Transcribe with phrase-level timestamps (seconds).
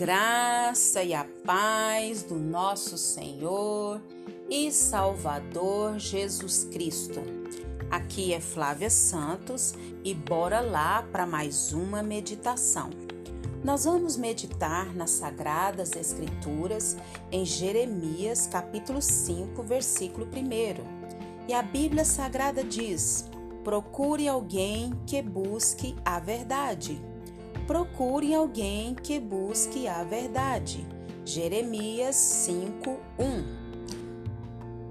[0.00, 4.00] graça e a paz do nosso Senhor
[4.48, 7.20] e Salvador Jesus Cristo.
[7.90, 12.88] Aqui é Flávia Santos e bora lá para mais uma meditação.
[13.62, 16.96] Nós vamos meditar nas Sagradas Escrituras
[17.30, 21.46] em Jeremias, capítulo 5, versículo 1.
[21.46, 23.28] E a Bíblia Sagrada diz:
[23.62, 27.09] Procure alguém que busque a verdade
[27.70, 30.84] procure alguém que busque a verdade.
[31.24, 33.44] Jeremias 5:1.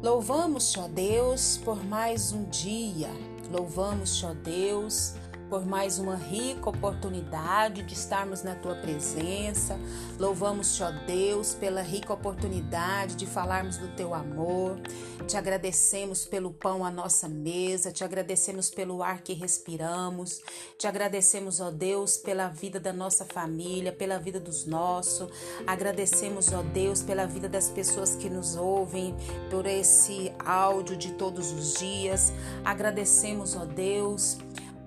[0.00, 3.08] Louvamos, ó Deus, por mais um dia.
[3.50, 5.14] Louvamos, ó Deus,
[5.48, 9.78] por mais uma rica oportunidade de estarmos na tua presença.
[10.18, 14.78] Louvamos, ó Deus, pela rica oportunidade de falarmos do teu amor.
[15.26, 20.42] Te agradecemos pelo pão à nossa mesa, te agradecemos pelo ar que respiramos.
[20.78, 25.30] Te agradecemos, ó Deus, pela vida da nossa família, pela vida dos nossos.
[25.66, 29.14] Agradecemos, ó Deus, pela vida das pessoas que nos ouvem,
[29.50, 32.32] por esse áudio de todos os dias.
[32.64, 34.38] Agradecemos, ó Deus,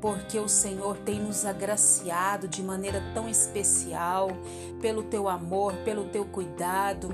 [0.01, 4.29] porque o Senhor tem nos agraciado de maneira tão especial,
[4.81, 7.09] pelo teu amor, pelo teu cuidado,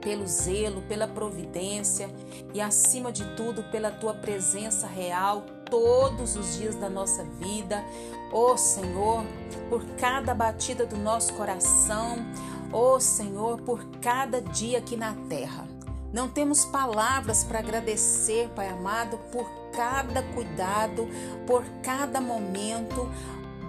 [0.00, 2.08] pelo zelo, pela providência
[2.52, 7.82] e, acima de tudo, pela tua presença real todos os dias da nossa vida.
[8.32, 9.24] Ó oh, Senhor,
[9.68, 12.18] por cada batida do nosso coração,
[12.70, 15.66] ó oh, Senhor, por cada dia aqui na terra.
[16.12, 19.46] Não temos palavras para agradecer, Pai amado, por
[19.78, 21.06] cada cuidado,
[21.46, 23.08] por cada momento,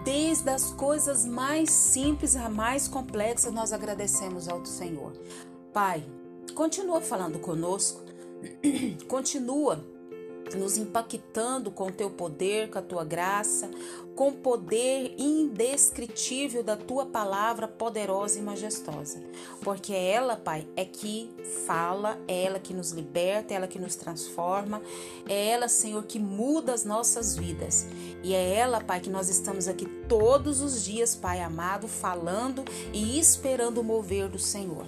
[0.04, 5.14] desde as coisas mais simples a mais complexas, nós agradecemos ao Senhor.
[5.72, 6.04] Pai,
[6.56, 8.02] continua falando conosco,
[9.08, 9.86] continua
[10.56, 13.70] nos impactando com o teu poder, com a tua graça,
[14.16, 19.24] com o poder indescritível da tua palavra poderosa e majestosa.
[19.62, 21.34] Porque é ela, Pai, é que
[21.66, 24.82] fala, é ela que nos liberta, é ela que nos transforma,
[25.28, 27.88] é ela, Senhor, que muda as nossas vidas.
[28.22, 33.18] E é ela, Pai, que nós estamos aqui todos os dias, Pai amado, falando e
[33.18, 34.86] esperando o mover do Senhor.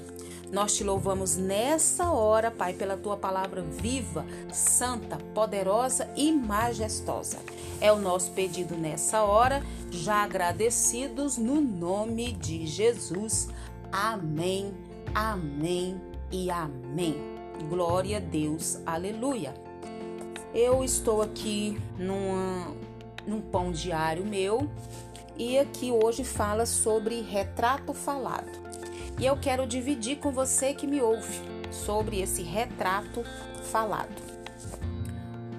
[0.51, 7.39] Nós te louvamos nessa hora, Pai, pela tua palavra viva, santa, poderosa e majestosa.
[7.79, 13.47] É o nosso pedido nessa hora, já agradecidos no nome de Jesus.
[13.89, 14.73] Amém,
[15.15, 17.15] amém e amém.
[17.69, 19.53] Glória a Deus, aleluia.
[20.53, 22.75] Eu estou aqui numa,
[23.25, 24.69] num pão diário meu
[25.37, 28.70] e aqui hoje fala sobre retrato falado.
[29.19, 31.39] E eu quero dividir com você que me ouve
[31.71, 33.23] sobre esse retrato
[33.71, 34.31] falado.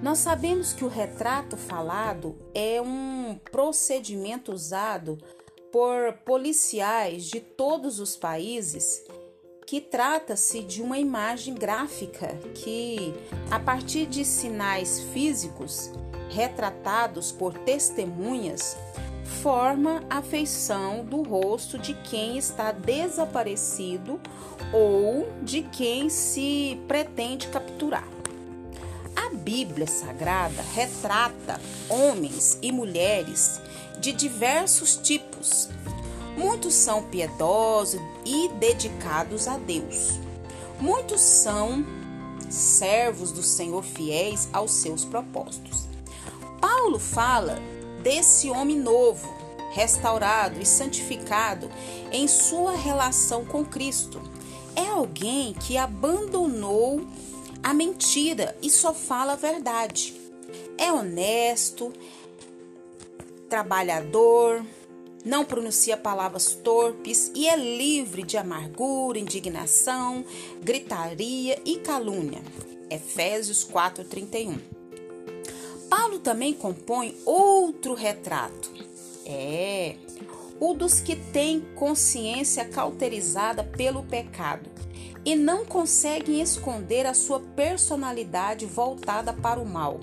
[0.02, 5.16] Nós sabemos que o retrato falado é um procedimento usado
[5.70, 9.04] por policiais de todos os países
[9.64, 13.14] que trata-se de uma imagem gráfica que,
[13.50, 15.90] a partir de sinais físicos
[16.28, 18.76] retratados por testemunhas,
[19.42, 24.20] forma a feição do rosto de quem está desaparecido
[24.72, 28.06] ou de quem se pretende capturar.
[29.16, 33.60] A Bíblia Sagrada retrata homens e mulheres
[33.98, 35.68] de diversos tipos.
[36.36, 40.20] Muitos são piedosos e dedicados a Deus.
[40.80, 41.84] Muitos são
[42.48, 45.88] servos do Senhor fiéis aos seus propósitos.
[46.60, 47.58] Paulo fala
[48.02, 49.28] desse homem novo,
[49.72, 51.70] restaurado e santificado
[52.10, 54.20] em sua relação com Cristo.
[54.74, 57.06] É alguém que abandonou
[57.62, 60.14] a mentira e só fala a verdade.
[60.76, 61.92] É honesto,
[63.48, 64.64] trabalhador,
[65.24, 70.24] não pronuncia palavras torpes e é livre de amargura, indignação,
[70.60, 72.42] gritaria e calúnia.
[72.90, 74.81] Efésios 4:31.
[75.94, 78.72] Paulo também compõe outro retrato.
[79.26, 79.96] É,
[80.58, 84.70] o dos que têm consciência cauterizada pelo pecado
[85.22, 90.00] e não conseguem esconder a sua personalidade voltada para o mal.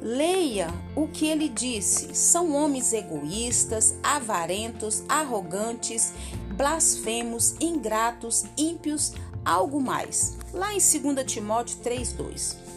[0.00, 6.14] Leia o que ele disse: são homens egoístas, avarentos, arrogantes,
[6.56, 9.12] blasfemos, ingratos, ímpios,
[9.44, 10.38] algo mais.
[10.50, 12.69] Lá em 2 Timóteo 3:2.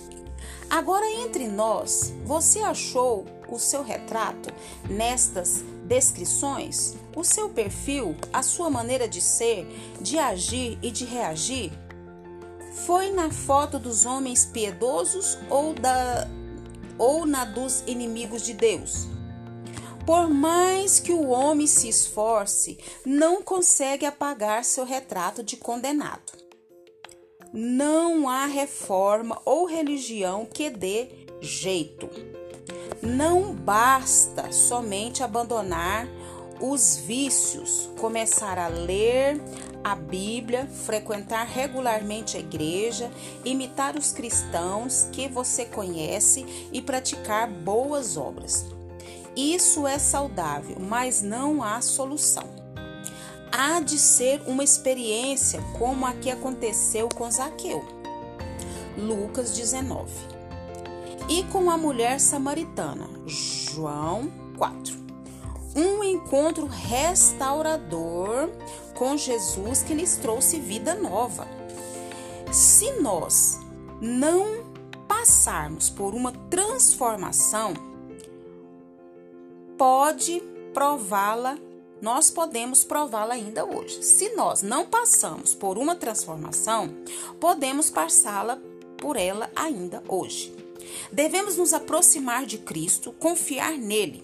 [0.73, 4.51] Agora, entre nós, você achou o seu retrato
[4.89, 6.95] nestas descrições?
[7.15, 9.67] O seu perfil, a sua maneira de ser,
[10.01, 11.71] de agir e de reagir?
[12.87, 16.27] Foi na foto dos homens piedosos ou, da,
[16.97, 19.07] ou na dos inimigos de Deus?
[20.07, 26.32] Por mais que o homem se esforce, não consegue apagar seu retrato de condenado.
[27.55, 31.07] Não há reforma ou religião que dê
[31.39, 32.09] jeito.
[32.99, 36.07] Não basta somente abandonar
[36.59, 39.39] os vícios, começar a ler
[39.83, 43.11] a Bíblia, frequentar regularmente a igreja,
[43.45, 48.65] imitar os cristãos que você conhece e praticar boas obras.
[49.35, 52.62] Isso é saudável, mas não há solução.
[53.55, 57.85] Há de ser uma experiência como a que aconteceu com Zaqueu.
[58.97, 60.11] Lucas 19.
[61.29, 63.07] E com a mulher samaritana.
[63.27, 65.03] João 4
[65.75, 68.49] um encontro restaurador
[68.95, 71.47] com Jesus que lhes trouxe vida nova.
[72.51, 73.59] Se nós
[73.99, 74.63] não
[75.07, 77.73] passarmos por uma transformação,
[79.77, 80.41] pode
[80.73, 81.57] prová-la,
[82.03, 84.03] nós podemos prová-la ainda hoje.
[84.03, 86.93] Se nós não passamos por uma transformação,
[87.39, 88.59] podemos passá-la
[88.97, 90.55] por ela ainda hoje.
[91.11, 94.23] Devemos nos aproximar de Cristo, confiar nele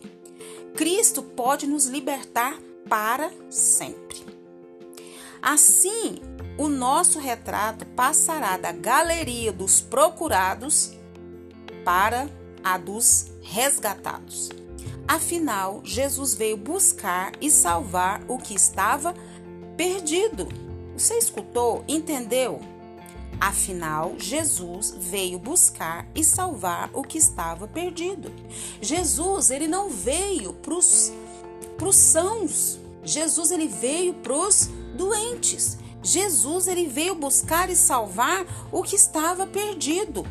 [0.76, 4.26] Cristo pode nos libertar para sempre.
[5.42, 6.22] Assim,
[6.58, 10.94] o nosso retrato passará da galeria dos procurados
[11.84, 12.30] para
[12.64, 14.50] a dos resgatados.
[15.10, 19.16] Afinal, Jesus veio buscar e salvar o que estava
[19.76, 20.48] perdido.
[20.96, 21.84] Você escutou?
[21.88, 22.62] Entendeu?
[23.42, 28.32] Afinal, Jesus veio buscar e salvar o que estava perdido.
[28.80, 31.12] Jesus, ele não veio para os
[31.96, 32.80] sãos.
[33.04, 35.80] Jesus, ele veio para os doentes.
[36.04, 40.24] Jesus, ele veio buscar e salvar o que estava perdido.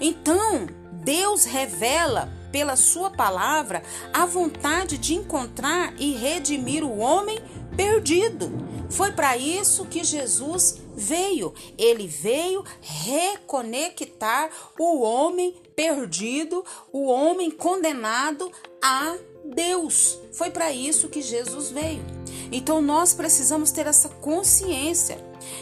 [0.00, 0.66] Então,
[1.04, 3.82] Deus revela pela sua palavra
[4.12, 7.38] a vontade de encontrar e redimir o homem
[7.76, 8.50] perdido.
[8.90, 11.54] Foi para isso que Jesus veio.
[11.78, 18.50] Ele veio reconectar o homem perdido, o homem condenado
[18.82, 20.18] a Deus.
[20.32, 22.04] Foi para isso que Jesus veio.
[22.52, 25.18] Então nós precisamos ter essa consciência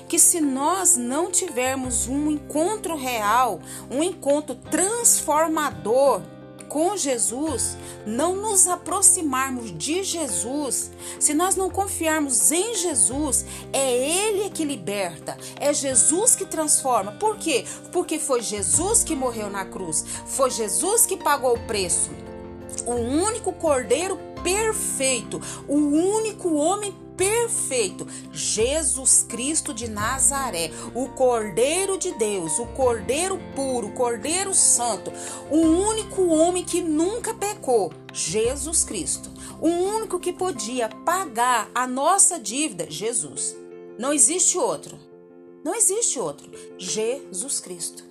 [0.08, 6.22] que se nós não tivermos um encontro real, um encontro transformador
[6.68, 7.76] com Jesus,
[8.06, 15.36] não nos aproximarmos de Jesus, se nós não confiarmos em Jesus, é Ele que liberta,
[15.58, 17.12] é Jesus que transforma.
[17.12, 17.64] Por quê?
[17.92, 22.10] Porque foi Jesus que morreu na cruz, foi Jesus que pagou o preço.
[22.86, 27.07] O único cordeiro perfeito, o único homem perfeito,
[28.32, 35.12] Jesus Cristo de Nazaré, o Cordeiro de Deus, o Cordeiro puro, o Cordeiro santo,
[35.50, 39.30] o único homem que nunca pecou, Jesus Cristo.
[39.60, 43.56] O único que podia pagar a nossa dívida, Jesus.
[43.98, 44.96] Não existe outro.
[45.64, 46.50] Não existe outro.
[46.78, 48.07] Jesus Cristo.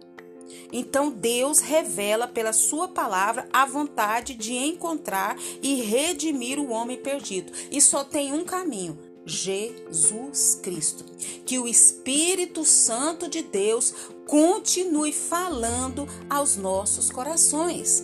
[0.71, 7.51] Então Deus revela pela sua palavra a vontade de encontrar e redimir o homem perdido.
[7.71, 11.05] E só tem um caminho: Jesus Cristo.
[11.45, 13.93] Que o Espírito Santo de Deus
[14.25, 18.03] continue falando aos nossos corações.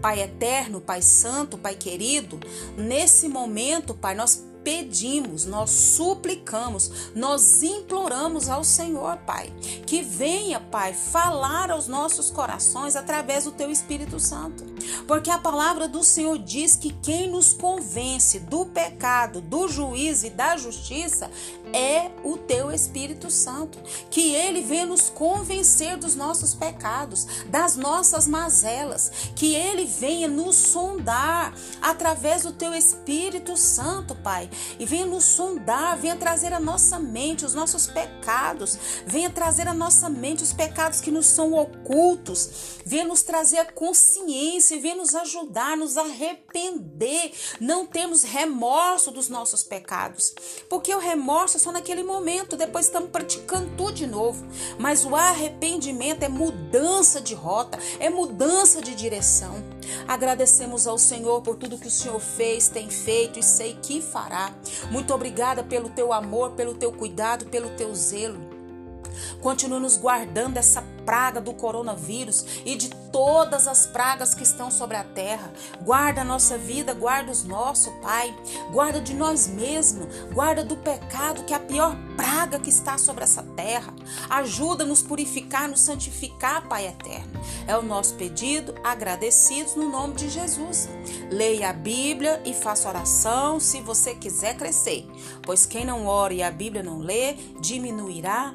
[0.00, 2.40] Pai eterno, Pai santo, Pai querido,
[2.76, 9.52] nesse momento, Pai, nós pedimos, nós suplicamos, nós imploramos ao Senhor, Pai,
[9.86, 14.64] que venha, Pai, falar aos nossos corações através do Teu Espírito Santo.
[15.06, 20.30] Porque a palavra do Senhor diz que quem nos convence do pecado, do juízo e
[20.30, 21.30] da justiça
[21.72, 23.78] é o teu Espírito Santo.
[24.10, 29.10] Que ele venha nos convencer dos nossos pecados, das nossas mazelas.
[29.34, 34.50] Que ele venha nos sondar através do teu Espírito Santo, Pai.
[34.78, 38.78] E venha nos sondar, venha trazer à nossa mente os nossos pecados.
[39.06, 42.80] Venha trazer à nossa mente os pecados que nos são ocultos.
[42.84, 47.32] Venha nos trazer a consciência, venha nos ajudar, nos arrepender.
[47.60, 50.34] Não temos remorso dos nossos pecados.
[50.68, 54.44] Porque o remorso só naquele momento, depois estamos praticando tudo de novo.
[54.78, 59.62] Mas o arrependimento é mudança de rota, é mudança de direção.
[60.08, 64.52] Agradecemos ao Senhor por tudo que o Senhor fez, tem feito e sei que fará.
[64.90, 68.51] Muito obrigada pelo teu amor, pelo teu cuidado, pelo teu zelo.
[69.40, 74.96] Continua nos guardando dessa praga do coronavírus e de todas as pragas que estão sobre
[74.96, 75.52] a terra.
[75.82, 78.34] Guarda a nossa vida, guarda os nossos, Pai.
[78.70, 83.24] Guarda de nós mesmos, guarda do pecado, que é a pior praga que está sobre
[83.24, 83.92] essa terra.
[84.30, 87.40] Ajuda nos purificar, nos santificar, Pai eterno.
[87.66, 90.88] É o nosso pedido, agradecidos no nome de Jesus.
[91.30, 95.06] Leia a Bíblia e faça oração se você quiser crescer,
[95.42, 98.54] pois quem não ora e a Bíblia não lê, diminuirá